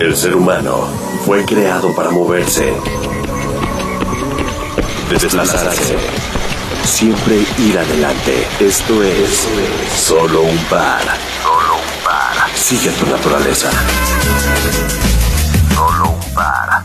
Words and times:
El 0.00 0.16
ser 0.16 0.34
humano 0.34 0.88
fue 1.26 1.44
creado 1.44 1.94
para 1.94 2.08
moverse, 2.08 2.72
desplazarse, 5.10 5.94
siempre 6.84 7.44
ir 7.58 7.78
adelante. 7.78 8.46
Esto 8.60 9.02
es 9.02 9.46
solo 9.94 10.40
un 10.40 10.56
par. 10.70 11.02
Solo 11.42 11.74
un 11.74 12.02
par. 12.02 12.56
Sigue 12.56 12.90
tu 12.92 13.06
naturaleza. 13.10 13.70
Solo 15.74 16.12
un 16.12 16.34
par. 16.34 16.82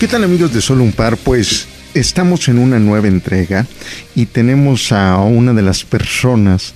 ¿Qué 0.00 0.08
tal 0.08 0.24
amigos 0.24 0.52
de 0.52 0.60
Solo 0.60 0.82
un 0.82 0.92
par? 0.92 1.16
Pues 1.16 1.67
estamos 1.98 2.48
en 2.48 2.58
una 2.58 2.78
nueva 2.78 3.08
entrega 3.08 3.66
y 4.14 4.26
tenemos 4.26 4.92
a 4.92 5.18
una 5.18 5.52
de 5.52 5.62
las 5.62 5.84
personas 5.84 6.74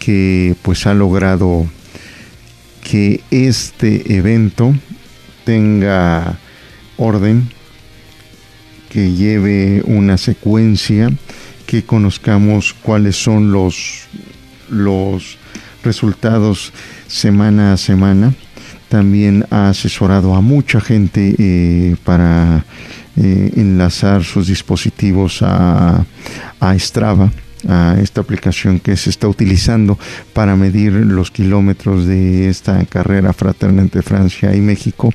que 0.00 0.56
pues 0.62 0.86
ha 0.86 0.94
logrado 0.94 1.66
que 2.82 3.20
este 3.30 4.16
evento 4.16 4.74
tenga 5.44 6.38
orden, 6.96 7.48
que 8.90 9.12
lleve 9.12 9.82
una 9.86 10.18
secuencia, 10.18 11.10
que 11.66 11.84
conozcamos 11.84 12.74
cuáles 12.74 13.16
son 13.16 13.52
los, 13.52 14.06
los 14.68 15.38
resultados 15.84 16.72
semana 17.06 17.72
a 17.72 17.76
semana. 17.76 18.34
También 18.88 19.46
ha 19.50 19.68
asesorado 19.68 20.34
a 20.34 20.40
mucha 20.40 20.80
gente 20.80 21.34
eh, 21.38 21.96
para 22.04 22.64
eh, 23.16 23.52
enlazar 23.56 24.24
sus 24.24 24.48
dispositivos 24.48 25.42
a, 25.42 26.04
a 26.60 26.78
Strava 26.78 27.30
a 27.68 27.96
esta 28.00 28.20
aplicación 28.20 28.78
que 28.78 28.96
se 28.96 29.10
está 29.10 29.26
utilizando 29.26 29.98
para 30.32 30.54
medir 30.56 30.92
los 30.92 31.30
kilómetros 31.30 32.06
de 32.06 32.48
esta 32.48 32.84
carrera 32.84 33.32
fraterna 33.32 33.82
entre 33.82 34.02
Francia 34.02 34.54
y 34.54 34.60
México, 34.60 35.12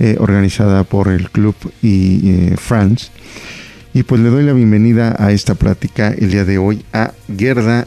eh, 0.00 0.16
organizada 0.18 0.84
por 0.84 1.08
el 1.08 1.30
Club 1.30 1.54
y 1.82 2.50
France. 2.56 3.08
Y 3.94 4.02
pues 4.02 4.20
le 4.20 4.28
doy 4.28 4.44
la 4.44 4.52
bienvenida 4.52 5.14
a 5.18 5.30
esta 5.30 5.54
plática 5.54 6.08
el 6.08 6.32
día 6.32 6.44
de 6.44 6.58
hoy 6.58 6.84
a 6.92 7.12
Gerda 7.38 7.86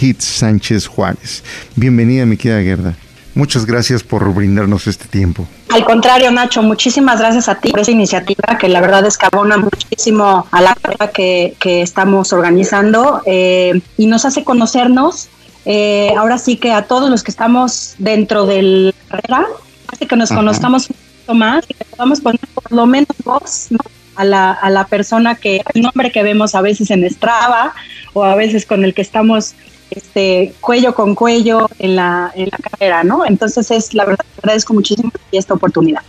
Hitz 0.00 0.24
Sánchez 0.24 0.86
Juárez. 0.86 1.44
Bienvenida, 1.76 2.24
mi 2.24 2.36
querida 2.36 2.62
Gerda. 2.62 3.03
Muchas 3.34 3.66
gracias 3.66 4.04
por 4.04 4.32
brindarnos 4.32 4.86
este 4.86 5.06
tiempo. 5.06 5.46
Al 5.70 5.84
contrario, 5.84 6.30
Nacho, 6.30 6.62
muchísimas 6.62 7.18
gracias 7.18 7.48
a 7.48 7.56
ti 7.56 7.70
por 7.70 7.80
esa 7.80 7.90
iniciativa 7.90 8.56
que 8.58 8.68
la 8.68 8.80
verdad 8.80 9.04
es 9.06 9.18
que 9.18 9.26
abona 9.26 9.56
muchísimo 9.56 10.46
a 10.52 10.62
la 10.62 10.76
carrera 10.76 11.10
que, 11.10 11.54
estamos 11.82 12.32
organizando 12.32 13.22
eh, 13.26 13.80
y 13.96 14.06
nos 14.06 14.24
hace 14.24 14.44
conocernos. 14.44 15.28
Eh, 15.64 16.14
ahora 16.16 16.38
sí 16.38 16.56
que 16.58 16.70
a 16.72 16.82
todos 16.82 17.10
los 17.10 17.24
que 17.24 17.32
estamos 17.32 17.94
dentro 17.98 18.46
de 18.46 18.62
la 18.62 18.92
carrera, 19.08 19.46
hace 19.92 20.06
que 20.06 20.16
nos 20.16 20.28
conozcamos 20.30 20.90
un 20.90 20.96
poquito 20.96 21.34
más 21.34 21.64
y 21.68 21.74
que 21.74 21.84
podamos 21.84 22.20
poner 22.20 22.40
por 22.54 22.70
lo 22.70 22.86
menos 22.86 23.08
voz 23.24 23.68
a, 24.14 24.24
la, 24.24 24.52
a 24.52 24.70
la 24.70 24.86
persona 24.86 25.34
que, 25.34 25.60
el 25.74 25.82
nombre 25.82 26.12
que 26.12 26.22
vemos 26.22 26.54
a 26.54 26.60
veces 26.60 26.90
en 26.92 27.08
Strava 27.10 27.74
o 28.12 28.22
a 28.22 28.36
veces 28.36 28.64
con 28.64 28.84
el 28.84 28.94
que 28.94 29.02
estamos 29.02 29.54
este, 29.94 30.54
cuello 30.60 30.94
con 30.94 31.14
cuello 31.14 31.68
en 31.78 31.96
la, 31.96 32.32
en 32.34 32.48
la 32.50 32.58
carrera, 32.58 33.04
¿no? 33.04 33.24
Entonces 33.24 33.70
es 33.70 33.94
la 33.94 34.04
verdad, 34.04 34.24
agradezco 34.38 34.74
muchísimo 34.74 35.12
esta 35.32 35.54
oportunidad. 35.54 36.02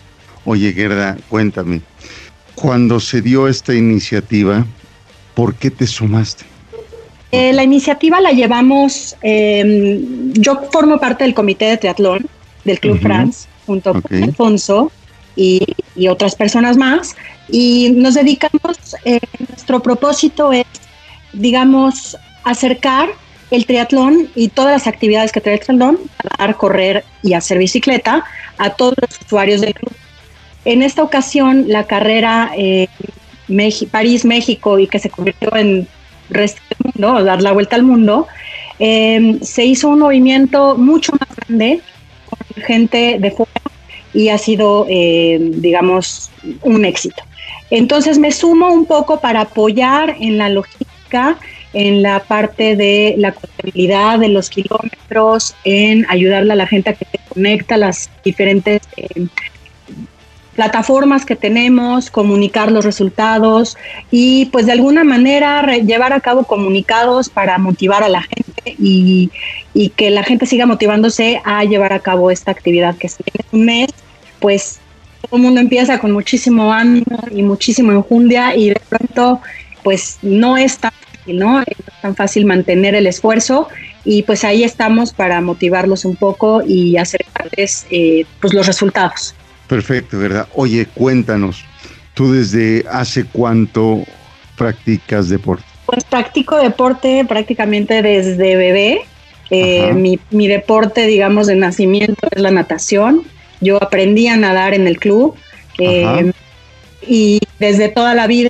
Oye, 0.45 0.73
Gerda, 0.73 1.17
cuéntame, 1.29 1.81
cuando 2.55 2.99
se 2.99 3.21
dio 3.21 3.47
esta 3.47 3.73
iniciativa, 3.73 4.65
¿por 5.33 5.55
qué 5.55 5.71
te 5.71 5.87
sumaste? 5.87 6.45
Eh, 7.31 7.51
la 7.53 7.63
iniciativa 7.63 8.21
la 8.21 8.31
llevamos, 8.31 9.15
em, 9.21 10.31
yo 10.33 10.61
formo 10.71 10.99
parte 10.99 11.23
del 11.23 11.33
comité 11.33 11.65
de 11.65 11.77
triatlón 11.77 12.25
del 12.63 12.79
Club 12.79 12.99
France, 13.01 13.47
junto 13.65 13.93
con 13.93 14.23
Alfonso 14.23 14.91
y, 15.35 15.61
y, 15.95 16.07
otras 16.07 16.35
personas 16.35 16.77
más, 16.77 17.15
y 17.49 17.91
nos 17.95 18.13
dedicamos, 18.13 18.77
eh, 19.03 19.19
nuestro 19.49 19.81
propósito 19.81 20.53
es, 20.53 20.65
digamos, 21.33 22.17
acercar 22.43 23.09
el 23.51 23.65
triatlón 23.65 24.29
y 24.35 24.49
todas 24.49 24.71
las 24.71 24.87
actividades 24.87 25.31
que 25.31 25.41
trae 25.41 25.55
el 25.55 25.61
triatlón, 25.61 25.99
dar, 26.37 26.55
correr 26.55 27.03
y 27.23 27.33
hacer 27.33 27.57
bicicleta 27.57 28.23
a 28.57 28.71
todos 28.71 28.95
los 28.99 29.21
usuarios 29.21 29.61
del 29.61 29.73
club. 29.73 29.93
En 30.65 30.81
esta 30.81 31.03
ocasión, 31.03 31.65
la 31.67 31.83
carrera 31.85 32.51
eh, 32.57 32.87
París-México 33.91 34.79
y 34.79 34.87
que 34.87 34.99
se 34.99 35.09
convirtió 35.09 35.55
en 35.55 35.87
resto 36.29 36.61
del 36.69 36.91
mundo, 36.93 37.23
dar 37.23 37.41
la 37.41 37.51
vuelta 37.51 37.75
al 37.75 37.83
mundo, 37.83 38.27
eh, 38.79 39.37
se 39.41 39.63
hizo 39.63 39.89
un 39.89 39.99
movimiento 39.99 40.75
mucho 40.75 41.13
más 41.13 41.29
grande 41.35 41.81
con 42.25 42.63
gente 42.63 43.17
de 43.19 43.31
fuera 43.31 43.51
y 44.13 44.29
ha 44.29 44.37
sido, 44.37 44.87
eh, 44.89 45.37
digamos, 45.39 46.31
un 46.61 46.83
éxito. 46.85 47.21
Entonces 47.69 48.17
me 48.17 48.31
sumo 48.31 48.71
un 48.71 48.85
poco 48.85 49.19
para 49.19 49.41
apoyar 49.41 50.15
en 50.19 50.37
la 50.37 50.49
logística 50.49 51.37
en 51.75 52.01
la 52.01 52.21
parte 52.21 52.77
de 52.77 53.15
la 53.17 53.33
contabilidad 53.33 54.17
de 54.17 54.29
los 54.29 54.49
kilómetros, 54.49 55.55
en 55.65 56.05
ayudarle 56.09 56.53
a 56.53 56.55
la 56.55 56.67
gente 56.67 56.89
a 56.89 56.93
que 56.93 57.05
conecta 57.27 57.75
las 57.75 58.09
diferentes 58.23 58.81
eh, 58.95 59.27
plataformas 60.55 61.25
que 61.25 61.35
tenemos, 61.35 62.09
comunicar 62.09 62.71
los 62.71 62.85
resultados 62.85 63.77
y 64.09 64.45
pues 64.47 64.65
de 64.65 64.71
alguna 64.71 65.03
manera 65.03 65.61
llevar 65.77 66.13
a 66.13 66.21
cabo 66.21 66.43
comunicados 66.43 67.27
para 67.27 67.57
motivar 67.57 68.03
a 68.03 68.09
la 68.09 68.21
gente 68.21 68.75
y, 68.79 69.29
que 69.97 70.09
la 70.09 70.23
gente 70.23 70.45
siga 70.45 70.65
motivándose 70.65 71.41
a 71.43 71.65
llevar 71.65 71.91
a 71.91 71.99
cabo 71.99 72.31
esta 72.31 72.51
actividad 72.51 72.95
que 72.95 73.09
se 73.09 73.21
viene 73.25 73.45
un 73.51 73.65
mes, 73.65 73.89
pues 74.39 74.79
todo 75.21 75.35
el 75.35 75.43
mundo 75.43 75.59
empieza 75.59 75.99
con 75.99 76.13
muchísimo 76.13 76.71
ánimo 76.71 77.19
y 77.29 77.43
muchísimo 77.43 77.91
enjundia 77.91 78.55
y 78.55 78.69
de 78.69 78.81
pronto 78.87 79.41
pues 79.83 80.17
no 80.21 80.55
es 80.55 80.77
tan 80.77 80.93
¿no? 81.33 81.61
Es 81.61 81.77
tan 82.01 82.15
fácil 82.15 82.45
mantener 82.45 82.95
el 82.95 83.07
esfuerzo 83.07 83.67
y 84.03 84.23
pues 84.23 84.43
ahí 84.43 84.63
estamos 84.63 85.13
para 85.13 85.41
motivarlos 85.41 86.05
un 86.05 86.15
poco 86.15 86.61
y 86.65 86.97
acercarles 86.97 87.87
eh, 87.89 88.25
pues 88.39 88.53
los 88.53 88.67
resultados. 88.67 89.35
Perfecto, 89.67 90.19
¿verdad? 90.19 90.47
Oye, 90.53 90.85
cuéntanos, 90.85 91.63
¿tú 92.13 92.31
desde 92.31 92.85
hace 92.89 93.25
cuánto 93.25 94.03
practicas 94.57 95.29
deporte? 95.29 95.63
Pues 95.85 96.03
practico 96.03 96.57
deporte 96.57 97.25
prácticamente 97.27 98.01
desde 98.01 98.55
bebé. 98.55 99.01
Eh, 99.51 99.93
mi, 99.93 100.19
mi, 100.31 100.47
deporte, 100.47 101.05
digamos, 101.05 101.45
de 101.45 101.55
nacimiento 101.55 102.27
es 102.31 102.41
la 102.41 102.49
natación. 102.49 103.21
Yo 103.61 103.81
aprendí 103.81 104.27
a 104.27 104.37
nadar 104.37 104.73
en 104.73 104.87
el 104.87 104.97
club 104.97 105.35
eh, 105.77 106.31
y 107.07 107.39
desde 107.59 107.89
toda 107.89 108.15
la 108.15 108.27
vida 108.27 108.49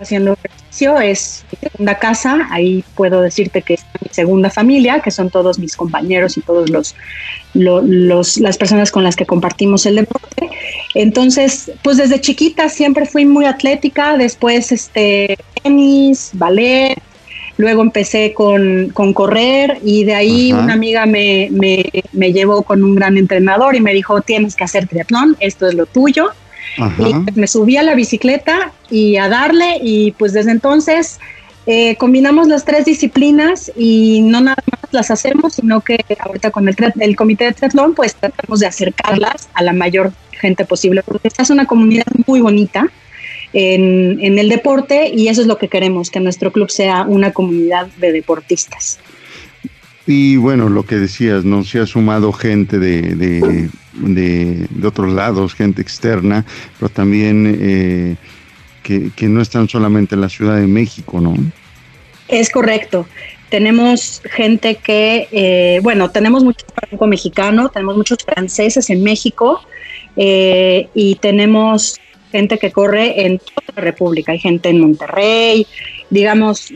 haciendo 0.00 0.32
ejercicio, 0.32 0.98
es 1.00 1.44
mi 1.50 1.68
segunda 1.68 1.98
casa, 1.98 2.48
ahí 2.50 2.84
puedo 2.94 3.20
decirte 3.20 3.62
que 3.62 3.74
es 3.74 3.84
mi 4.00 4.08
segunda 4.12 4.50
familia, 4.50 5.00
que 5.00 5.10
son 5.10 5.30
todos 5.30 5.58
mis 5.58 5.76
compañeros 5.76 6.36
y 6.36 6.40
todos 6.40 6.70
los, 6.70 6.94
los, 7.54 8.38
las 8.38 8.58
personas 8.58 8.90
con 8.90 9.04
las 9.04 9.16
que 9.16 9.26
compartimos 9.26 9.86
el 9.86 9.96
deporte. 9.96 10.48
Entonces, 10.94 11.72
pues 11.82 11.96
desde 11.96 12.20
chiquita 12.20 12.68
siempre 12.68 13.06
fui 13.06 13.24
muy 13.24 13.44
atlética, 13.44 14.16
después 14.16 14.72
este 14.72 15.38
tenis, 15.62 16.30
ballet, 16.34 17.00
luego 17.60 17.82
empecé 17.82 18.32
con, 18.32 18.90
con 18.90 19.12
correr 19.12 19.78
y 19.84 20.04
de 20.04 20.14
ahí 20.14 20.52
una 20.52 20.72
amiga 20.72 21.06
me, 21.06 21.48
me, 21.50 21.84
me 22.12 22.32
llevó 22.32 22.62
con 22.62 22.82
un 22.82 22.94
gran 22.94 23.18
entrenador 23.18 23.76
y 23.76 23.80
me 23.80 23.92
dijo, 23.92 24.22
tienes 24.22 24.56
que 24.56 24.64
hacer 24.64 24.88
triatlón, 24.88 25.36
esto 25.40 25.68
es 25.68 25.74
lo 25.74 25.86
tuyo. 25.86 26.30
Y 26.76 27.38
me 27.38 27.46
subí 27.46 27.76
a 27.76 27.82
la 27.82 27.94
bicicleta 27.94 28.72
y 28.90 29.16
a 29.16 29.28
darle 29.28 29.78
y 29.82 30.12
pues 30.12 30.32
desde 30.32 30.52
entonces 30.52 31.18
eh, 31.66 31.96
combinamos 31.96 32.48
las 32.48 32.64
tres 32.64 32.84
disciplinas 32.84 33.70
y 33.76 34.22
no 34.22 34.40
nada 34.40 34.62
más 34.70 34.92
las 34.92 35.10
hacemos, 35.10 35.54
sino 35.54 35.80
que 35.82 35.98
ahorita 36.18 36.50
con 36.50 36.68
el, 36.68 36.76
el 37.00 37.16
comité 37.16 37.44
de 37.44 37.52
triatlón 37.52 37.94
pues 37.94 38.14
tratamos 38.14 38.60
de 38.60 38.66
acercarlas 38.66 39.48
a 39.54 39.62
la 39.62 39.72
mayor 39.72 40.12
gente 40.32 40.64
posible, 40.64 41.02
porque 41.02 41.28
esta 41.28 41.42
es 41.42 41.50
una 41.50 41.66
comunidad 41.66 42.06
muy 42.26 42.40
bonita 42.40 42.88
en, 43.52 44.18
en 44.20 44.38
el 44.38 44.48
deporte 44.48 45.10
y 45.14 45.28
eso 45.28 45.42
es 45.42 45.46
lo 45.46 45.58
que 45.58 45.68
queremos, 45.68 46.10
que 46.10 46.20
nuestro 46.20 46.50
club 46.50 46.70
sea 46.70 47.02
una 47.02 47.32
comunidad 47.32 47.88
de 47.98 48.12
deportistas. 48.12 48.98
Y 50.12 50.36
bueno, 50.36 50.68
lo 50.68 50.82
que 50.82 50.96
decías, 50.96 51.44
¿no? 51.44 51.62
Se 51.62 51.78
ha 51.78 51.86
sumado 51.86 52.32
gente 52.32 52.80
de, 52.80 53.14
de, 53.14 53.70
de, 53.92 54.66
otros 54.84 55.12
lados, 55.12 55.54
gente 55.54 55.80
externa, 55.82 56.44
pero 56.80 56.88
también 56.88 57.56
eh, 57.60 58.16
que, 58.82 59.28
no 59.28 59.40
están 59.40 59.68
solamente 59.68 60.16
en 60.16 60.22
la 60.22 60.28
Ciudad 60.28 60.56
de 60.56 60.66
México, 60.66 61.20
¿no? 61.20 61.36
Es 62.26 62.50
correcto. 62.50 63.06
Tenemos 63.50 64.20
gente 64.24 64.74
que, 64.74 65.28
eh, 65.30 65.78
bueno, 65.80 66.10
tenemos 66.10 66.42
mucho 66.42 66.66
franco 66.74 67.06
mexicano, 67.06 67.68
tenemos 67.68 67.96
muchos 67.96 68.18
franceses 68.24 68.90
en 68.90 69.04
México 69.04 69.62
eh, 70.16 70.88
y 70.92 71.14
tenemos 71.16 72.00
gente 72.32 72.58
que 72.58 72.72
corre 72.72 73.26
en 73.26 73.38
toda 73.38 73.76
la 73.76 73.82
República. 73.82 74.32
Hay 74.32 74.40
gente 74.40 74.70
en 74.70 74.80
Monterrey, 74.80 75.68
digamos, 76.10 76.72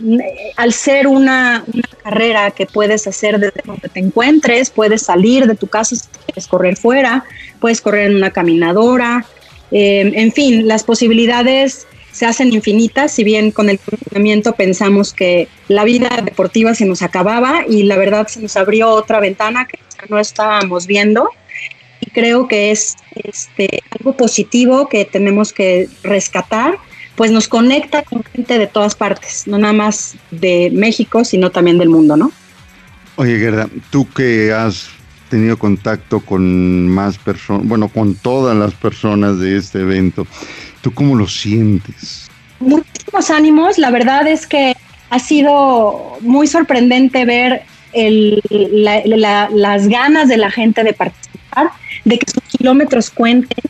al 0.57 0.73
ser 0.73 1.07
una, 1.07 1.65
carrera 2.03 2.51
que 2.51 2.67
puedes 2.67 3.07
hacer 3.07 3.41
desde 3.41 3.63
donde 3.65 3.89
te 3.89 3.99
encuentres, 3.99 4.69
puedes 4.69 5.03
salir 5.03 5.47
de 5.47 5.55
tu 5.55 5.67
casa 5.69 5.97
si 5.97 6.07
quieres 6.27 6.47
correr 6.47 6.77
fuera, 6.77 7.25
puedes 7.61 7.81
correr 7.81 8.11
en 8.11 8.17
una 8.17 8.31
caminadora, 8.31 9.25
eh, 9.71 10.13
en 10.15 10.33
fin, 10.33 10.69
las 10.69 10.85
posibilidades 10.85 11.87
se 12.13 12.27
hacen 12.27 12.53
infinitas, 12.53 13.11
si 13.11 13.25
bien 13.25 13.51
con 13.51 13.69
el 13.69 13.79
confinamiento 13.81 14.53
pensamos 14.53 15.13
que 15.13 15.49
la 15.67 15.83
vida 15.83 16.11
deportiva 16.25 16.75
se 16.75 16.85
nos 16.85 17.03
acababa 17.03 17.65
y 17.69 17.83
la 17.83 17.97
verdad 17.97 18.29
se 18.29 18.41
nos 18.41 18.57
abrió 18.57 18.91
otra 18.91 19.19
ventana 19.19 19.67
que 19.67 19.81
no 20.09 20.21
estábamos 20.21 20.87
viendo. 20.87 21.29
Y 22.01 22.11
creo 22.11 22.47
que 22.47 22.71
es 22.71 22.95
este, 23.15 23.83
algo 23.91 24.17
positivo 24.17 24.89
que 24.89 25.05
tenemos 25.05 25.53
que 25.53 25.89
rescatar, 26.05 26.77
pues 27.17 27.31
nos 27.31 27.49
conecta 27.49 28.03
con 28.03 28.25
gente 28.25 28.59
de 28.59 28.67
todas 28.67 28.95
partes, 28.95 29.47
no 29.47 29.59
nada 29.59 29.73
más 29.73 30.17
de 30.31 30.71
México, 30.73 31.25
sino 31.25 31.51
también 31.51 31.79
del 31.79 31.89
mundo, 31.89 32.17
¿no? 32.17 32.33
Oye, 33.17 33.39
Gerda, 33.39 33.69
tú 33.91 34.09
que 34.11 34.53
has 34.53 34.89
tenido 35.31 35.59
contacto 35.59 36.21
con 36.21 36.89
más 36.89 37.19
personas, 37.19 37.67
bueno, 37.67 37.89
con 37.89 38.15
todas 38.15 38.57
las 38.57 38.75
personas 38.75 39.39
de 39.39 39.57
este 39.57 39.81
evento, 39.81 40.27
¿Tú 40.85 40.93
cómo 40.93 41.17
lo 41.17 41.27
sientes? 41.27 42.29
Muchísimos 42.61 43.31
ánimos. 43.31 43.79
La 43.79 43.91
verdad 43.91 44.27
es 44.27 44.47
que 44.47 44.77
ha 45.09 45.19
sido 45.19 46.19
muy 46.21 46.47
sorprendente 46.47 47.25
ver 47.25 47.63
las 47.95 49.89
ganas 49.89 50.29
de 50.29 50.37
la 50.37 50.51
gente 50.51 50.85
de 50.85 50.93
participar, 50.93 51.71
de 52.05 52.19
que 52.19 52.31
sus 52.31 52.43
kilómetros 52.59 53.09
cuenten, 53.09 53.65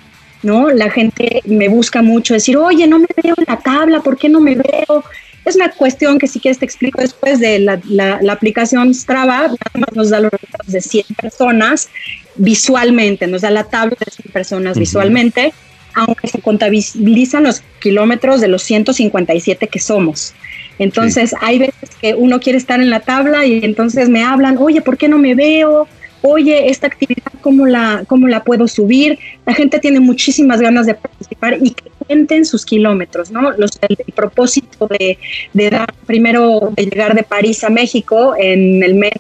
¿no? 0.45 0.71
La 0.71 0.91
gente 0.91 1.43
me 1.45 1.69
busca 1.69 2.03
mucho, 2.03 2.35
decir, 2.35 2.57
oye, 2.57 2.87
no 2.87 2.99
me 2.99 3.09
veo 3.23 3.35
en 3.37 3.45
la 3.47 3.59
tabla, 3.59 4.01
¿por 4.01 4.17
qué 4.17 4.29
no 4.29 4.41
me 4.41 4.55
veo? 4.55 5.05
Es 5.45 5.57
una 5.57 5.71
cuestión 5.71 6.19
que 6.19 6.27
si 6.27 6.41
quieres 6.41 6.59
te 6.59 6.65
explico 6.65 7.01
después 7.01 7.39
de 7.39 7.59
la, 7.59 8.21
aplicación 8.31 8.95
Strava, 8.95 9.49
nos 9.95 10.11
da 10.11 10.21
los 10.21 10.31
resultados 10.31 10.73
de 10.73 10.81
100 10.81 11.05
personas 11.21 11.89
visualmente, 12.37 13.27
nos 13.27 13.43
da 13.43 13.51
la 13.51 13.65
tabla 13.65 13.97
de 13.99 14.11
100 14.11 14.33
personas 14.33 14.79
visualmente 14.79 15.53
aunque 15.95 16.29
se 16.29 16.41
contabilizan 16.41 17.45
los 17.45 17.63
kilómetros 17.79 18.41
de 18.41 18.49
los 18.49 18.63
157 18.63 19.69
que 19.69 19.79
somos. 19.79 20.35
Entonces, 20.79 21.35
hay 21.41 21.61
veces 21.61 21.91
que 22.01 22.15
uno 22.15 22.41
quiere 22.41 22.59
estar 22.59 22.81
en 22.81 22.91
la 22.91 23.01
tabla 23.01 23.47
y 23.47 23.65
entonces 23.65 24.09
me 24.09 24.25
hablan, 24.25 24.59
oye, 24.59 24.81
¿por 24.81 24.99
qué 24.99 25.09
no 25.09 25.19
me 25.19 25.35
veo? 25.35 25.87
Oye, 26.27 26.71
esta 26.71 26.87
actividad, 26.87 27.31
¿cómo 27.43 27.67
la, 27.67 28.05
cómo 28.07 28.29
la 28.29 28.43
puedo 28.43 28.67
subir? 28.67 29.19
La 29.45 29.53
gente 29.53 29.79
tiene 29.79 30.01
muchísimas 30.01 30.59
ganas 30.59 30.87
de 30.87 30.95
participar 30.95 31.59
y 31.61 31.73
que 31.73 31.91
cuenten 31.99 32.47
sus 32.47 32.65
kilómetros, 32.65 33.31
¿no? 33.31 33.51
Los, 33.51 33.79
el, 33.87 33.99
propósito 34.15 34.89
de, 34.89 35.19
dar, 35.53 35.93
primero, 36.07 36.73
de 36.75 36.85
llegar 36.85 37.15
de 37.15 37.25
París 37.25 37.63
a 37.63 37.69
México 37.69 38.35
en 38.39 38.83
el 38.83 38.95
mes 38.95 39.13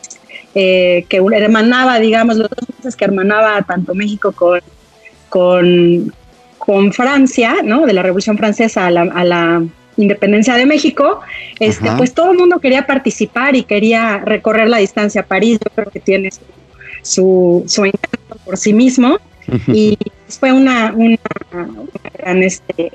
eh, 0.55 1.05
que 1.11 1.19
hermanaba, 1.19 2.01
digamos, 2.01 2.39
los 2.39 2.49
dos 2.49 2.71
meses 2.79 2.97
que 2.97 3.05
hermanaba 3.05 3.61
tanto 3.61 3.95
México 3.95 4.33
con, 4.33 4.61
con, 5.29 6.11
con 6.57 6.91
Francia, 6.91 7.57
¿no? 7.63 7.85
De 7.85 7.93
la 7.93 8.03
Revolución 8.03 8.39
Francesa 8.39 8.87
a 8.87 8.91
la, 8.91 9.63
independencia 9.97 10.55
de 10.55 10.67
México, 10.67 11.21
este, 11.61 11.89
pues 11.97 12.15
todo 12.15 12.33
el 12.33 12.39
mundo 12.39 12.59
quería 12.59 12.85
participar 12.85 13.55
y 13.55 13.63
quería 13.63 14.19
recorrer 14.25 14.69
la 14.69 14.79
distancia 14.79 15.21
a 15.21 15.25
París. 15.25 15.61
Yo 15.65 15.71
creo 15.73 15.89
que 15.89 16.01
tiene 16.01 16.31
su, 17.05 17.65
su, 17.67 17.85
encanto 17.85 18.37
por 18.45 18.57
sí 18.57 18.73
mismo. 18.73 19.19
Y 19.69 19.99
fue 20.41 20.53
una, 20.53 20.93
una, 20.97 21.19
gran 22.19 22.43
este, 22.43 22.91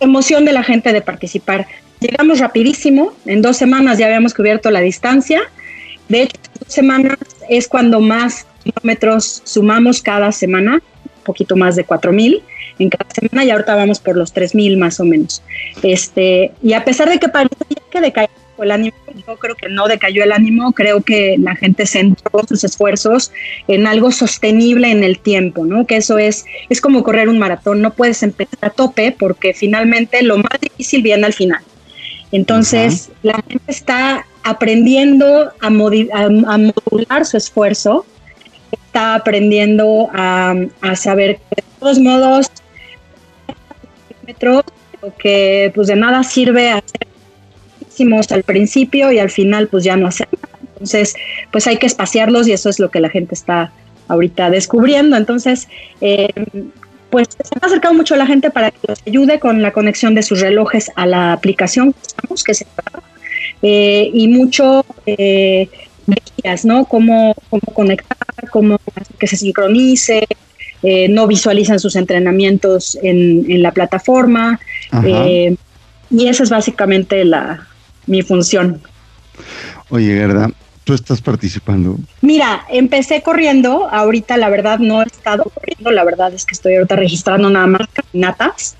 emoción 0.00 0.44
de 0.44 0.52
la 0.52 0.62
gente 0.62 0.92
de 0.92 1.00
participar. 1.00 1.66
Llegamos 2.00 2.38
rapidísimo, 2.40 3.12
en 3.24 3.42
dos 3.42 3.56
semanas 3.56 3.98
ya 3.98 4.06
habíamos 4.06 4.34
cubierto 4.34 4.70
la 4.70 4.80
distancia. 4.80 5.40
De 6.08 6.22
hecho, 6.22 6.36
dos 6.60 6.72
semanas 6.72 7.18
es 7.48 7.68
cuando 7.68 8.00
más 8.00 8.46
kilómetros 8.62 9.40
sumamos 9.44 10.02
cada 10.02 10.30
semana 10.30 10.80
poquito 11.28 11.56
más 11.56 11.76
de 11.76 11.86
4.000 11.86 12.42
en 12.78 12.88
cada 12.88 13.10
semana 13.10 13.44
y 13.44 13.50
ahorita 13.50 13.74
vamos 13.74 14.00
por 14.00 14.16
los 14.16 14.34
3.000 14.34 14.78
más 14.78 14.98
o 14.98 15.04
menos. 15.04 15.42
Este, 15.82 16.52
y 16.62 16.72
a 16.72 16.84
pesar 16.84 17.10
de 17.10 17.18
que 17.18 17.28
parecía 17.28 17.82
que 17.90 18.00
decayó 18.58 18.64
el 18.64 18.70
ánimo, 18.70 18.96
yo 19.26 19.36
creo 19.36 19.54
que 19.54 19.68
no 19.68 19.86
decayó 19.88 20.24
el 20.24 20.32
ánimo, 20.32 20.72
creo 20.72 21.02
que 21.02 21.36
la 21.38 21.54
gente 21.54 21.86
centró 21.86 22.42
sus 22.48 22.64
esfuerzos 22.64 23.32
en 23.68 23.86
algo 23.86 24.10
sostenible 24.10 24.90
en 24.90 25.04
el 25.04 25.18
tiempo, 25.18 25.64
¿no? 25.64 25.86
Que 25.86 25.96
eso 25.96 26.18
es, 26.18 26.44
es 26.68 26.80
como 26.80 27.02
correr 27.02 27.28
un 27.28 27.38
maratón, 27.38 27.80
no 27.80 27.92
puedes 27.92 28.22
empezar 28.22 28.58
a 28.62 28.70
tope 28.70 29.14
porque 29.18 29.54
finalmente 29.54 30.22
lo 30.22 30.38
más 30.38 30.60
difícil 30.60 31.02
viene 31.02 31.26
al 31.26 31.32
final. 31.32 31.62
Entonces, 32.30 33.10
la 33.22 33.42
gente 33.48 33.72
está 33.72 34.26
aprendiendo 34.42 35.50
a, 35.60 35.66
a 35.66 35.70
modular 35.70 37.24
su 37.24 37.36
esfuerzo 37.36 38.04
está 38.70 39.14
aprendiendo 39.14 40.08
a, 40.12 40.54
saber 40.94 41.36
que 41.36 41.56
de 41.56 41.64
todos 41.78 41.98
modos 41.98 42.50
que 45.18 45.72
pues 45.74 45.88
de 45.88 45.96
nada 45.96 46.22
sirve 46.22 46.70
hacer 46.70 47.07
al 48.30 48.42
principio 48.42 49.12
y 49.12 49.18
al 49.18 49.30
final 49.30 49.68
pues 49.68 49.84
ya 49.84 49.96
no 49.96 50.06
hacer 50.06 50.28
Entonces, 50.74 51.14
pues 51.50 51.66
hay 51.66 51.76
que 51.76 51.86
espaciarlos 51.86 52.48
y 52.48 52.52
eso 52.52 52.68
es 52.68 52.78
lo 52.78 52.90
que 52.90 53.00
la 53.00 53.08
gente 53.08 53.34
está 53.34 53.72
ahorita 54.08 54.50
descubriendo. 54.50 55.16
Entonces, 55.16 55.68
eh, 56.00 56.28
pues 57.10 57.28
se 57.30 57.54
ha 57.60 57.66
acercado 57.66 57.94
mucho 57.94 58.14
a 58.14 58.18
la 58.18 58.26
gente 58.26 58.50
para 58.50 58.70
que 58.70 58.78
los 58.86 58.98
ayude 59.06 59.38
con 59.38 59.62
la 59.62 59.72
conexión 59.72 60.14
de 60.14 60.22
sus 60.22 60.40
relojes 60.40 60.90
a 60.96 61.06
la 61.06 61.32
aplicación 61.32 61.94
que 62.44 62.54
se 62.54 62.66
eh, 63.62 64.10
y 64.12 64.28
mucho 64.28 64.84
eh, 65.06 65.68
¿no? 66.64 66.84
Cómo, 66.84 67.34
cómo 67.50 67.62
conectar, 67.74 68.16
cómo 68.50 68.78
que 69.18 69.26
se 69.26 69.36
sincronice, 69.36 70.26
eh, 70.82 71.08
no 71.08 71.26
visualizan 71.26 71.78
sus 71.78 71.96
entrenamientos 71.96 72.98
en, 73.02 73.62
la 73.62 73.72
plataforma. 73.72 74.60
Y 76.10 76.26
esa 76.26 76.42
es 76.42 76.50
básicamente 76.50 77.24
la, 77.24 77.66
mi 78.08 78.22
función. 78.22 78.80
Oye, 79.90 80.14
Gerda, 80.14 80.50
¿tú 80.84 80.94
estás 80.94 81.20
participando? 81.20 81.96
Mira, 82.20 82.64
empecé 82.68 83.22
corriendo, 83.22 83.88
ahorita 83.88 84.36
la 84.36 84.48
verdad 84.48 84.78
no 84.78 85.02
he 85.02 85.06
estado 85.06 85.44
corriendo, 85.44 85.90
la 85.92 86.04
verdad 86.04 86.32
es 86.34 86.44
que 86.44 86.54
estoy 86.54 86.74
ahorita 86.74 86.96
registrando 86.96 87.48
nada 87.50 87.66
más 87.66 87.86
caminatas. 87.92 88.76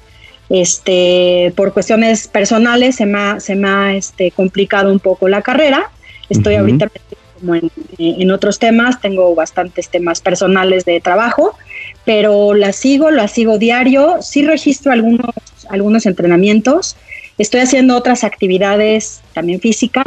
Este, 0.51 1.53
por 1.57 1.75
cuestiones 1.75 2.27
personales 2.27 2.97
se 2.97 3.05
me 3.05 3.19
ha, 3.19 3.41
se 3.41 3.55
me 3.55 3.69
ha 3.69 3.95
este, 3.95 4.31
complicado 4.31 4.91
un 4.91 4.99
poco 4.99 5.29
la 5.29 5.43
carrera. 5.43 5.91
Estoy 6.31 6.56
ahorita 6.56 6.91
como 7.39 7.55
en, 7.55 8.31
otros 8.31 8.58
temas, 8.58 9.01
tengo 9.01 9.35
bastantes 9.35 9.89
temas 9.89 10.20
personales 10.20 10.85
de 10.85 11.01
trabajo, 11.01 11.56
pero 12.05 12.55
la 12.55 12.73
sigo, 12.73 13.11
la 13.11 13.29
sigo 13.29 13.58
diario, 13.58 14.17
sí 14.23 14.44
registro 14.44 14.93
algunos, 14.93 15.31
algunos 15.69 16.06
entrenamientos, 16.06 16.97
estoy 17.39 17.61
haciendo 17.61 17.97
otras 17.97 18.25
actividades 18.25 19.21
también 19.33 19.61
físicas, 19.61 20.07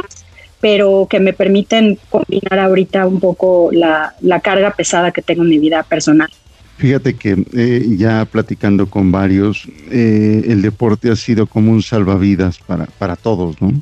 pero 0.60 1.06
que 1.10 1.18
me 1.18 1.32
permiten 1.32 1.98
combinar 2.08 2.60
ahorita 2.60 3.06
un 3.06 3.18
poco 3.18 3.70
la, 3.72 4.14
carga 4.42 4.70
pesada 4.70 5.10
que 5.10 5.22
tengo 5.22 5.42
en 5.42 5.48
mi 5.48 5.58
vida 5.58 5.82
personal. 5.82 6.30
Fíjate 6.78 7.14
que 7.14 7.44
eh, 7.54 7.84
ya 7.96 8.24
platicando 8.24 8.88
con 8.88 9.12
varios, 9.12 9.66
eh, 9.90 10.44
el 10.46 10.62
deporte 10.62 11.10
ha 11.10 11.16
sido 11.16 11.46
como 11.46 11.72
un 11.72 11.82
salvavidas 11.82 12.58
para, 12.58 12.86
para 12.86 13.16
todos, 13.16 13.60
¿no? 13.60 13.72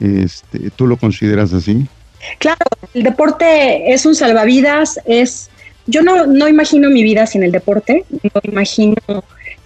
Este, 0.00 0.70
¿Tú 0.70 0.86
lo 0.86 0.96
consideras 0.96 1.52
así? 1.52 1.86
Claro, 2.38 2.64
el 2.94 3.02
deporte 3.02 3.92
es 3.92 4.04
un 4.04 4.14
salvavidas, 4.14 5.00
es 5.06 5.50
yo 5.86 6.02
no, 6.02 6.26
no 6.26 6.48
imagino 6.48 6.90
mi 6.90 7.02
vida 7.02 7.26
sin 7.26 7.42
el 7.42 7.52
deporte, 7.52 8.04
no 8.10 8.40
imagino, 8.42 8.96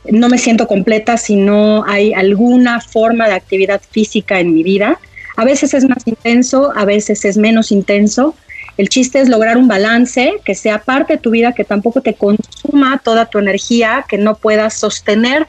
no 0.04 0.28
me 0.28 0.38
siento 0.38 0.66
completa 0.66 1.16
si 1.16 1.36
no 1.36 1.84
hay 1.86 2.12
alguna 2.14 2.80
forma 2.80 3.28
de 3.28 3.34
actividad 3.34 3.80
física 3.90 4.40
en 4.40 4.54
mi 4.54 4.62
vida. 4.62 4.98
A 5.36 5.44
veces 5.44 5.74
es 5.74 5.88
más 5.88 6.06
intenso, 6.06 6.72
a 6.74 6.84
veces 6.84 7.24
es 7.24 7.36
menos 7.36 7.72
intenso. 7.72 8.34
El 8.76 8.88
chiste 8.88 9.20
es 9.20 9.28
lograr 9.28 9.56
un 9.56 9.68
balance 9.68 10.34
que 10.44 10.54
sea 10.54 10.78
parte 10.78 11.14
de 11.14 11.18
tu 11.18 11.30
vida, 11.30 11.52
que 11.52 11.64
tampoco 11.64 12.00
te 12.00 12.14
consuma 12.14 13.00
toda 13.04 13.26
tu 13.26 13.38
energía, 13.38 14.04
que 14.08 14.16
no 14.18 14.36
puedas 14.36 14.74
sostener 14.74 15.46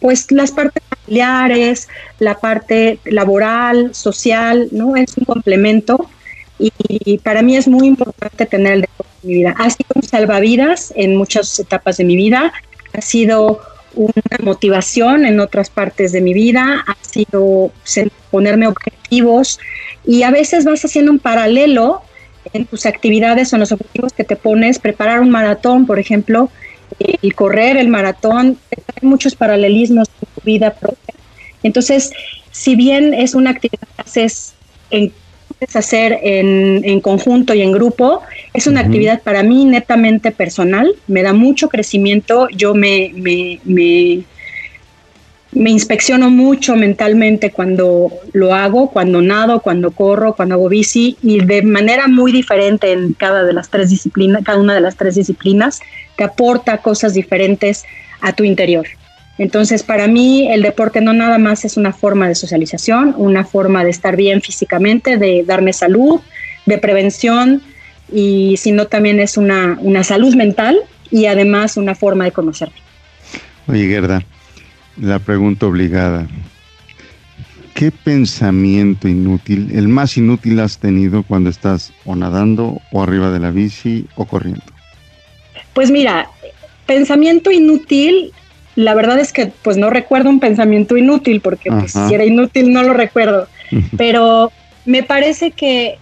pues 0.00 0.32
las 0.32 0.50
partes 0.50 0.82
familiares, 0.88 1.88
la 2.18 2.38
parte 2.38 2.98
laboral, 3.04 3.94
social, 3.94 4.68
¿no? 4.72 4.96
Es 4.96 5.16
un 5.16 5.24
complemento 5.24 6.08
y, 6.58 7.18
para 7.18 7.42
mí 7.42 7.56
es 7.56 7.68
muy 7.68 7.86
importante 7.86 8.46
tener 8.46 8.72
el 8.74 8.80
deporte 8.82 9.12
en 9.22 9.28
mi 9.28 9.34
vida. 9.36 9.54
Ha 9.58 9.70
sido 9.70 9.88
un 9.94 10.02
salvavidas 10.02 10.92
en 10.96 11.16
muchas 11.16 11.58
etapas 11.58 11.96
de 11.96 12.04
mi 12.04 12.16
vida, 12.16 12.52
ha 12.92 13.00
sido 13.00 13.60
una 13.94 14.22
motivación 14.42 15.26
en 15.26 15.40
otras 15.40 15.70
partes 15.70 16.12
de 16.12 16.20
mi 16.20 16.32
vida, 16.32 16.84
ha 16.86 16.96
sido 17.04 17.72
ponerme 18.30 18.68
objetivos 18.68 19.58
y 20.06 20.22
a 20.22 20.30
veces 20.30 20.64
vas 20.64 20.84
haciendo 20.84 21.10
un 21.10 21.18
paralelo 21.18 22.02
en 22.52 22.66
tus 22.66 22.86
actividades 22.86 23.52
o 23.52 23.56
en 23.56 23.60
los 23.60 23.72
objetivos 23.72 24.12
que 24.12 24.24
te 24.24 24.36
pones, 24.36 24.78
preparar 24.78 25.20
un 25.20 25.30
maratón, 25.30 25.86
por 25.86 25.98
ejemplo, 25.98 26.50
el 26.98 27.34
correr 27.34 27.76
el 27.76 27.88
maratón, 27.88 28.58
hay 28.70 29.08
muchos 29.08 29.34
paralelismos 29.34 30.08
en 30.08 30.28
tu 30.34 30.40
vida 30.44 30.74
propia. 30.74 31.14
Entonces, 31.62 32.10
si 32.50 32.74
bien 32.74 33.14
es 33.14 33.34
una 33.34 33.50
actividad 33.50 33.86
que 33.96 34.02
haces 34.02 34.54
en 34.90 35.12
hacer 35.74 36.18
en, 36.22 37.00
conjunto 37.00 37.54
y 37.54 37.62
en 37.62 37.72
grupo. 37.72 38.22
Es 38.54 38.66
una 38.66 38.80
actividad 38.80 39.22
para 39.22 39.42
mí 39.42 39.64
netamente 39.64 40.30
personal, 40.30 40.94
me 41.06 41.22
da 41.22 41.32
mucho 41.32 41.68
crecimiento, 41.68 42.48
yo 42.48 42.74
me, 42.74 43.12
me, 43.14 43.60
me, 43.64 44.22
me, 45.52 45.70
inspecciono 45.70 46.30
mucho 46.30 46.76
mentalmente 46.76 47.50
cuando 47.50 48.10
lo 48.32 48.54
hago, 48.54 48.90
cuando 48.90 49.22
nado, 49.22 49.60
cuando 49.60 49.90
corro, 49.90 50.34
cuando 50.34 50.54
hago 50.54 50.68
bici 50.68 51.16
y 51.22 51.40
de 51.44 51.62
manera 51.62 52.08
muy 52.08 52.32
diferente 52.32 52.92
en 52.92 53.12
cada 53.12 53.44
de 53.44 53.52
las 53.52 53.68
tres 53.70 53.90
disciplinas, 53.90 54.42
cada 54.44 54.58
una 54.58 54.74
de 54.74 54.80
las 54.80 54.96
tres 54.96 55.14
disciplinas, 55.14 55.80
te 56.16 56.24
aporta 56.24 56.78
cosas 56.78 57.14
diferentes 57.14 57.84
a 58.20 58.32
tu 58.32 58.44
interior. 58.44 58.86
Entonces, 59.40 59.82
para 59.82 60.06
mí 60.06 60.52
el 60.52 60.60
deporte 60.60 61.00
no 61.00 61.14
nada 61.14 61.38
más 61.38 61.64
es 61.64 61.78
una 61.78 61.94
forma 61.94 62.28
de 62.28 62.34
socialización, 62.34 63.14
una 63.16 63.42
forma 63.42 63.84
de 63.84 63.90
estar 63.90 64.14
bien 64.14 64.42
físicamente, 64.42 65.16
de 65.16 65.44
darme 65.46 65.72
salud, 65.72 66.20
de 66.66 66.76
prevención, 66.76 67.62
y 68.12 68.58
sino 68.58 68.86
también 68.86 69.18
es 69.18 69.38
una, 69.38 69.78
una 69.80 70.04
salud 70.04 70.34
mental 70.34 70.78
y 71.10 71.24
además 71.24 71.78
una 71.78 71.94
forma 71.94 72.24
de 72.24 72.32
conocerme. 72.32 72.74
Oye, 73.66 73.86
Gerda, 73.88 74.22
la 75.00 75.18
pregunta 75.20 75.64
obligada. 75.64 76.26
¿Qué 77.72 77.90
pensamiento 77.90 79.08
inútil, 79.08 79.70
el 79.72 79.88
más 79.88 80.18
inútil 80.18 80.60
has 80.60 80.76
tenido 80.76 81.22
cuando 81.22 81.48
estás 81.48 81.94
o 82.04 82.14
nadando 82.14 82.78
o 82.92 83.02
arriba 83.02 83.30
de 83.30 83.40
la 83.40 83.50
bici 83.50 84.04
o 84.16 84.26
corriendo? 84.26 84.60
Pues 85.72 85.90
mira, 85.90 86.28
pensamiento 86.84 87.50
inútil 87.50 88.34
la 88.76 88.94
verdad 88.94 89.18
es 89.18 89.32
que 89.32 89.52
pues 89.62 89.76
no 89.76 89.90
recuerdo 89.90 90.30
un 90.30 90.40
pensamiento 90.40 90.96
inútil, 90.96 91.40
porque 91.40 91.70
pues, 91.70 91.92
si 91.92 92.14
era 92.14 92.24
inútil 92.24 92.72
no 92.72 92.82
lo 92.82 92.94
recuerdo, 92.94 93.48
pero 93.96 94.52
me 94.84 95.02
parece 95.02 95.50
que 95.50 95.98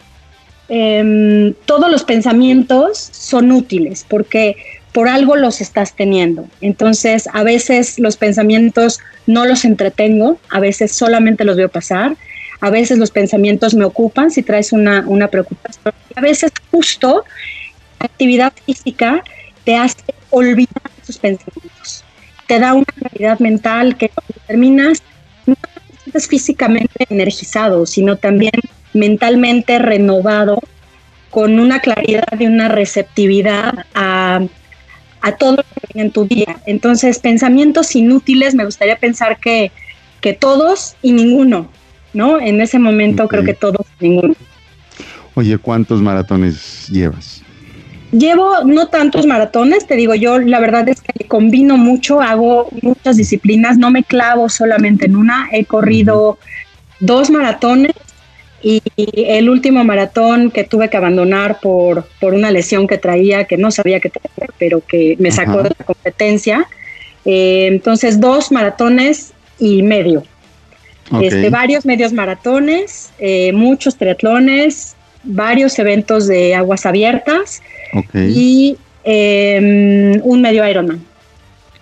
em, 0.68 1.54
todos 1.64 1.90
los 1.90 2.04
pensamientos 2.04 3.08
son 3.12 3.52
útiles, 3.52 4.04
porque 4.08 4.56
por 4.92 5.08
algo 5.08 5.37
los 5.37 5.60
estás 5.60 5.94
teniendo. 5.94 6.46
Entonces, 6.60 7.28
a 7.32 7.42
veces 7.42 7.98
los 7.98 8.16
pensamientos 8.16 9.00
no 9.26 9.44
los 9.46 9.64
entretengo, 9.64 10.38
a 10.50 10.60
veces 10.60 10.92
solamente 10.92 11.44
los 11.44 11.56
veo 11.56 11.68
pasar, 11.68 12.16
a 12.60 12.70
veces 12.70 12.98
los 12.98 13.10
pensamientos 13.10 13.75
me 13.75 13.84
ocupan 13.84 14.30
si 14.30 14.42
traes 14.42 14.72
una, 14.72 15.04
una 15.06 15.28
preocupación, 15.28 15.94
a 16.16 16.20
veces 16.20 16.52
justo 16.70 17.25
la 18.00 18.06
actividad 18.06 18.52
física 18.66 19.22
te 19.64 19.76
hace 19.76 20.02
olvidar 20.30 20.82
esos 21.02 21.18
pensamientos 21.18 22.04
te 22.48 22.58
da 22.58 22.72
una 22.72 22.86
claridad 22.86 23.38
mental 23.38 23.96
que 23.96 24.10
terminas 24.46 25.02
no 25.46 25.54
te 26.10 26.20
físicamente 26.20 27.04
energizado, 27.10 27.86
sino 27.86 28.16
también 28.16 28.52
mentalmente 28.94 29.78
renovado, 29.78 30.58
con 31.30 31.60
una 31.60 31.80
claridad 31.80 32.24
y 32.40 32.46
una 32.46 32.68
receptividad 32.68 33.84
a, 33.94 34.40
todo 35.38 35.56
lo 35.56 35.62
que 35.62 35.92
viene 35.92 36.06
en 36.06 36.10
tu 36.10 36.24
día. 36.24 36.56
Entonces, 36.64 37.18
pensamientos 37.18 37.94
inútiles, 37.94 38.54
me 38.54 38.64
gustaría 38.64 38.96
pensar 38.96 39.38
que, 39.38 39.70
que 40.22 40.32
todos 40.32 40.96
y 41.02 41.12
ninguno, 41.12 41.70
¿no? 42.14 42.40
En 42.40 42.62
ese 42.62 42.78
momento 42.78 43.28
creo 43.28 43.44
que 43.44 43.52
todos 43.52 43.86
y 44.00 44.08
ninguno. 44.08 44.34
Oye, 45.34 45.58
¿cuántos 45.58 46.00
maratones 46.00 46.88
llevas? 46.88 47.42
Llevo 48.10 48.64
no 48.64 48.88
tantos 48.88 49.26
maratones, 49.26 49.86
te 49.86 49.94
digo 49.94 50.14
yo, 50.14 50.38
la 50.38 50.60
verdad 50.60 50.88
es 50.88 51.02
que 51.02 51.26
combino 51.26 51.76
mucho, 51.76 52.22
hago 52.22 52.68
muchas 52.80 53.18
disciplinas, 53.18 53.76
no 53.76 53.90
me 53.90 54.02
clavo 54.02 54.48
solamente 54.48 55.06
en 55.06 55.16
una, 55.16 55.48
he 55.52 55.66
corrido 55.66 56.38
dos 57.00 57.30
maratones 57.30 57.92
y 58.62 58.82
el 58.96 59.48
último 59.48 59.84
maratón 59.84 60.50
que 60.50 60.64
tuve 60.64 60.88
que 60.90 60.96
abandonar 60.96 61.60
por, 61.60 62.06
por 62.20 62.34
una 62.34 62.50
lesión 62.50 62.86
que 62.86 62.98
traía, 62.98 63.44
que 63.44 63.56
no 63.56 63.70
sabía 63.70 64.00
que 64.00 64.10
tenía, 64.10 64.48
pero 64.58 64.82
que 64.84 65.16
me 65.18 65.30
sacó 65.30 65.62
de 65.62 65.70
la 65.78 65.84
competencia. 65.84 66.66
Eh, 67.24 67.66
entonces, 67.68 68.20
dos 68.20 68.50
maratones 68.50 69.32
y 69.58 69.82
medio. 69.82 70.24
Este, 71.22 71.50
varios 71.50 71.86
medios 71.86 72.12
maratones, 72.12 73.10
eh, 73.18 73.52
muchos 73.52 73.96
triatlones, 73.96 74.96
varios 75.25 75.78
eventos 75.78 76.26
de 76.26 76.54
aguas 76.54 76.87
abiertas 76.87 77.62
y 78.14 78.76
em, 79.04 80.20
un 80.22 80.40
medio 80.40 80.68
Ironman. 80.68 81.04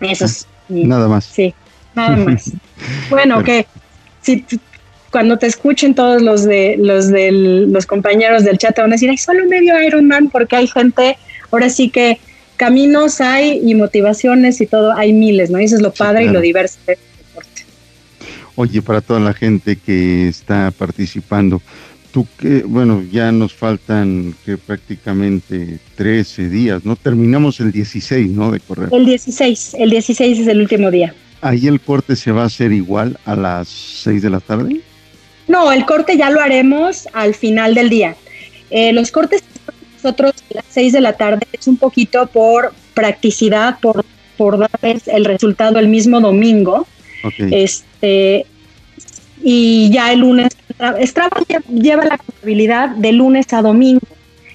Eso 0.00 0.24
es. 0.24 0.46
Ah, 0.68 0.72
nada 0.72 1.08
más. 1.08 1.24
Sí, 1.24 1.54
nada 1.94 2.16
más. 2.16 2.50
bueno, 3.10 3.42
que 3.42 3.66
si 4.22 4.44
cuando 5.10 5.38
te 5.38 5.46
escuchen 5.46 5.94
todos 5.94 6.20
los 6.20 6.44
de 6.44 6.76
los 6.78 7.08
de 7.08 7.32
los 7.32 7.86
compañeros 7.86 8.44
del 8.44 8.58
chat 8.58 8.74
te 8.74 8.82
van 8.82 8.90
a 8.90 8.94
decir, 8.94 9.08
hay 9.08 9.16
solo 9.16 9.46
medio 9.46 9.80
Ironman 9.80 10.28
porque 10.28 10.56
hay 10.56 10.66
gente, 10.66 11.16
ahora 11.50 11.70
sí 11.70 11.88
que 11.88 12.18
caminos 12.56 13.20
hay 13.20 13.60
y 13.64 13.74
motivaciones 13.74 14.60
y 14.60 14.66
todo, 14.66 14.92
hay 14.92 15.12
miles, 15.12 15.50
¿no? 15.50 15.60
Y 15.60 15.64
eso 15.64 15.76
es 15.76 15.82
lo 15.82 15.92
padre 15.92 16.24
y 16.24 16.28
lo 16.28 16.40
diverso 16.40 16.78
del 16.86 16.98
deporte. 17.18 17.62
Oye, 18.56 18.82
para 18.82 19.00
toda 19.00 19.20
la 19.20 19.34
gente 19.34 19.76
que 19.76 20.28
está 20.28 20.72
participando, 20.76 21.62
tú 22.16 22.26
que, 22.38 22.62
bueno, 22.62 23.04
ya 23.12 23.30
nos 23.30 23.52
faltan 23.52 24.34
que 24.46 24.56
prácticamente 24.56 25.78
13 25.96 26.48
días, 26.48 26.82
¿no? 26.82 26.96
Terminamos 26.96 27.60
el 27.60 27.72
16, 27.72 28.30
¿no? 28.30 28.50
De 28.52 28.58
correr. 28.58 28.88
El 28.90 29.04
16, 29.04 29.76
el 29.78 29.90
16 29.90 30.38
es 30.38 30.46
el 30.46 30.62
último 30.62 30.90
día. 30.90 31.14
¿Ahí 31.42 31.66
el 31.66 31.78
corte 31.78 32.16
se 32.16 32.32
va 32.32 32.44
a 32.44 32.46
hacer 32.46 32.72
igual 32.72 33.18
a 33.26 33.36
las 33.36 33.68
6 33.68 34.22
de 34.22 34.30
la 34.30 34.40
tarde? 34.40 34.80
No, 35.46 35.70
el 35.70 35.84
corte 35.84 36.16
ya 36.16 36.30
lo 36.30 36.40
haremos 36.40 37.06
al 37.12 37.34
final 37.34 37.74
del 37.74 37.90
día. 37.90 38.16
Eh, 38.70 38.94
los 38.94 39.10
cortes 39.10 39.44
nosotros 40.02 40.32
a 40.52 40.54
las 40.54 40.64
6 40.70 40.94
de 40.94 41.00
la 41.02 41.12
tarde 41.18 41.46
es 41.52 41.68
un 41.68 41.76
poquito 41.76 42.28
por 42.28 42.72
practicidad, 42.94 43.78
por, 43.80 44.06
por 44.38 44.56
darles 44.56 45.06
el 45.06 45.26
resultado 45.26 45.78
el 45.78 45.88
mismo 45.88 46.22
domingo. 46.22 46.86
Este, 47.50 48.46
y 49.42 49.90
ya 49.90 50.12
el 50.12 50.20
lunes, 50.20 50.56
Strava 50.78 51.38
lleva 51.72 52.04
la 52.04 52.18
contabilidad 52.18 52.90
de 52.90 53.12
lunes 53.12 53.52
a 53.52 53.62
domingo. 53.62 54.06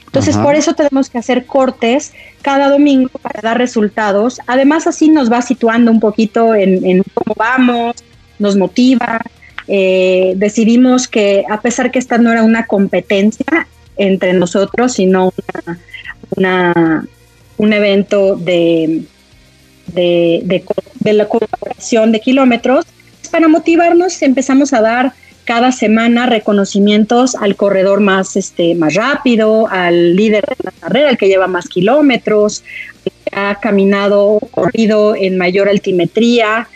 Entonces, 0.05 0.35
por 0.35 0.55
eso 0.55 0.73
tenemos 0.73 1.09
que 1.09 1.17
hacer 1.17 1.45
cortes 1.45 2.11
cada 2.41 2.67
domingo 2.67 3.09
para 3.21 3.39
dar 3.41 3.57
resultados. 3.57 4.41
Además, 4.45 4.85
así 4.85 5.07
nos 5.07 5.31
va 5.31 5.41
situando 5.41 5.89
un 5.89 6.01
poquito 6.01 6.53
en, 6.53 7.01
cómo 7.13 7.33
vamos, 7.37 7.95
nos 8.37 8.57
motiva. 8.57 9.21
Eh, 9.69 10.33
decidimos 10.35 11.07
que, 11.07 11.45
a 11.49 11.61
pesar 11.61 11.91
que 11.91 11.99
esta 11.99 12.17
no 12.17 12.29
era 12.29 12.43
una 12.43 12.65
competencia 12.67 13.67
entre 13.95 14.33
nosotros, 14.33 14.93
sino 14.93 15.31
una, 16.35 17.05
un 17.57 17.73
evento 17.73 18.35
de, 18.35 19.03
de, 19.87 20.63
de 20.99 21.13
la 21.13 21.29
colaboración 21.29 22.11
de 22.11 22.19
kilómetros, 22.19 22.85
para 23.31 23.47
motivarnos 23.47 24.21
empezamos 24.21 24.73
a 24.73 24.81
dar 24.81 25.13
cada 25.51 25.73
semana 25.73 26.27
reconocimientos 26.27 27.35
al 27.35 27.57
corredor 27.57 27.99
más, 27.99 28.37
este, 28.37 28.73
más 28.73 28.93
rápido, 28.93 29.67
al 29.67 30.15
líder 30.15 30.45
de 30.45 30.55
la 30.63 30.71
carrera, 30.71 31.09
el 31.09 31.17
que 31.17 31.27
lleva 31.27 31.47
más 31.47 31.67
kilómetros, 31.67 32.63
que 33.03 33.11
ha 33.37 33.55
caminado, 33.55 34.39
corrido 34.51 35.13
en 35.13 35.37
mayor 35.37 35.67
altimetría, 35.67 36.69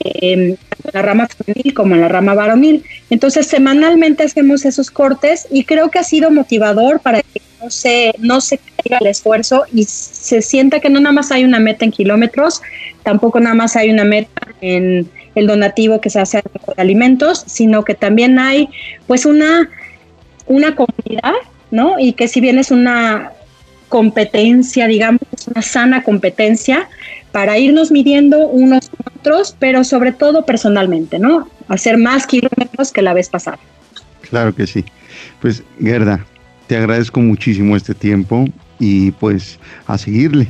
en 0.00 0.58
la 0.92 1.02
rama 1.02 1.28
femenil 1.28 1.72
como 1.72 1.94
en 1.94 2.00
la 2.00 2.08
rama 2.08 2.34
varonil. 2.34 2.82
Entonces, 3.10 3.46
semanalmente 3.46 4.24
hacemos 4.24 4.64
esos 4.64 4.90
cortes 4.90 5.46
y 5.48 5.62
creo 5.62 5.88
que 5.92 6.00
ha 6.00 6.04
sido 6.04 6.32
motivador 6.32 6.98
para 6.98 7.22
que 7.22 7.40
no 7.62 7.70
se, 7.70 8.12
no 8.18 8.40
se 8.40 8.58
caiga 8.58 8.98
el 9.02 9.06
esfuerzo 9.06 9.66
y 9.72 9.84
se 9.84 10.42
sienta 10.42 10.80
que 10.80 10.90
no 10.90 10.98
nada 10.98 11.12
más 11.12 11.30
hay 11.30 11.44
una 11.44 11.60
meta 11.60 11.84
en 11.84 11.92
kilómetros, 11.92 12.60
tampoco 13.04 13.38
nada 13.38 13.54
más 13.54 13.76
hay 13.76 13.90
una 13.90 14.02
meta 14.02 14.48
en 14.60 15.08
el 15.36 15.46
donativo 15.46 16.00
que 16.00 16.10
se 16.10 16.18
hace 16.18 16.38
de 16.38 16.82
alimentos, 16.82 17.44
sino 17.46 17.84
que 17.84 17.94
también 17.94 18.38
hay 18.40 18.68
pues 19.06 19.24
una, 19.24 19.70
una 20.46 20.74
comunidad, 20.74 21.34
¿no? 21.70 21.98
Y 22.00 22.14
que 22.14 22.26
si 22.26 22.40
bien 22.40 22.58
es 22.58 22.72
una 22.72 23.30
competencia, 23.88 24.88
digamos, 24.88 25.20
una 25.54 25.62
sana 25.62 26.02
competencia 26.02 26.88
para 27.30 27.58
irnos 27.58 27.92
midiendo 27.92 28.48
unos 28.48 28.88
con 28.88 29.12
otros, 29.18 29.54
pero 29.58 29.84
sobre 29.84 30.12
todo 30.12 30.44
personalmente, 30.44 31.18
¿no? 31.18 31.48
Hacer 31.68 31.98
más 31.98 32.26
kilómetros 32.26 32.90
que 32.92 33.02
la 33.02 33.12
vez 33.12 33.28
pasada. 33.28 33.58
Claro 34.22 34.54
que 34.54 34.66
sí. 34.66 34.84
Pues 35.40 35.62
Gerda, 35.80 36.24
te 36.66 36.76
agradezco 36.76 37.20
muchísimo 37.20 37.76
este 37.76 37.94
tiempo 37.94 38.46
y 38.78 39.10
pues 39.12 39.58
a 39.86 39.98
seguirle. 39.98 40.48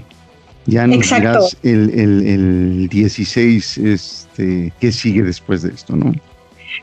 Ya 0.66 0.86
nos 0.86 1.08
dirás 1.08 1.56
el, 1.62 1.90
el, 1.90 2.26
el 2.26 2.88
16, 2.88 3.78
este, 3.78 4.72
qué 4.80 4.92
sigue 4.92 5.22
después 5.22 5.62
de 5.62 5.70
esto, 5.70 5.94
¿no? 5.94 6.12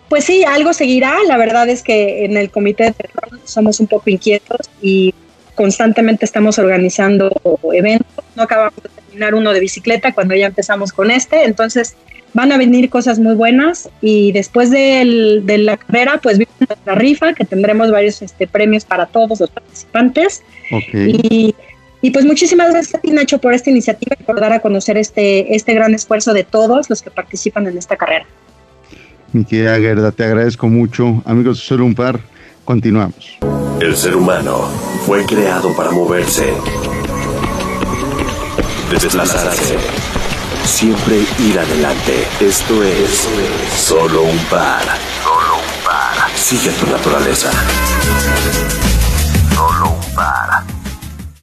Pues 0.09 0.25
sí, 0.25 0.43
algo 0.43 0.73
seguirá. 0.73 1.15
La 1.27 1.37
verdad 1.37 1.67
es 1.69 1.83
que 1.83 2.25
en 2.25 2.37
el 2.37 2.49
comité 2.49 2.85
de 2.85 2.91
terror 2.93 3.39
somos 3.43 3.79
un 3.79 3.87
poco 3.87 4.09
inquietos 4.09 4.69
y 4.81 5.13
constantemente 5.55 6.25
estamos 6.25 6.57
organizando 6.59 7.31
eventos. 7.73 8.23
No 8.35 8.43
acabamos 8.43 8.81
de 8.81 8.89
terminar 8.89 9.35
uno 9.35 9.53
de 9.53 9.59
bicicleta 9.59 10.13
cuando 10.13 10.35
ya 10.35 10.47
empezamos 10.47 10.93
con 10.93 11.11
este. 11.11 11.43
Entonces, 11.43 11.95
van 12.33 12.51
a 12.51 12.57
venir 12.57 12.89
cosas 12.89 13.19
muy 13.19 13.35
buenas 13.35 13.89
y 14.01 14.31
después 14.31 14.71
de 14.71 15.43
la 15.59 15.77
carrera 15.77 16.19
pues 16.21 16.37
viene 16.37 16.51
la 16.85 16.95
rifa 16.95 17.33
que 17.33 17.45
tendremos 17.45 17.91
varios 17.91 18.21
este, 18.21 18.47
premios 18.47 18.85
para 18.85 19.05
todos 19.05 19.39
los 19.39 19.49
participantes. 19.49 20.43
Y, 20.93 21.53
y, 22.03 22.11
pues 22.11 22.25
muchísimas 22.25 22.71
gracias 22.71 22.95
a 22.95 22.97
ti 22.99 23.09
Nacho 23.09 23.39
por 23.39 23.53
esta 23.53 23.71
iniciativa 23.71 24.15
y 24.19 24.23
por 24.23 24.39
dar 24.39 24.53
a 24.53 24.59
conocer 24.59 24.97
este, 24.97 25.55
este 25.55 25.73
gran 25.73 25.95
esfuerzo 25.95 26.33
de 26.33 26.43
todos 26.43 26.89
los 26.89 27.01
que 27.01 27.09
participan 27.09 27.65
en 27.65 27.77
esta 27.77 27.95
carrera. 27.95 28.25
Mi 29.31 29.43
querida 29.43 29.77
Gerda, 29.79 30.11
te 30.11 30.23
agradezco 30.23 30.67
mucho. 30.67 31.23
Amigos 31.25 31.57
de 31.57 31.63
Solo 31.63 31.85
un 31.85 31.95
Par, 31.95 32.19
continuamos. 32.63 33.39
El 33.79 33.95
ser 33.95 34.15
humano 34.15 34.69
fue 35.07 35.25
creado 35.25 35.75
para 35.75 35.89
moverse, 35.89 36.53
desplazarse 38.91 39.77
siempre 40.65 41.25
ir 41.39 41.59
adelante. 41.59 42.27
Esto 42.39 42.83
es 42.83 43.27
solo 43.75 44.23
un 44.23 44.37
par. 44.49 44.81
Solo 45.23 45.55
un 45.55 45.85
par. 45.85 46.29
Sigue 46.35 46.71
tu 46.71 46.87
naturaleza. 46.87 47.51